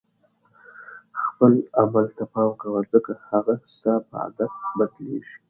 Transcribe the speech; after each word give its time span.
خپل 1.25 1.51
عمل 1.81 2.05
ته 2.17 2.23
پام 2.33 2.51
کوه 2.61 2.79
ځکه 2.91 3.11
هغه 3.29 3.53
ستا 3.73 3.93
په 4.07 4.15
عادت 4.23 4.51
بدلیږي. 4.77 5.35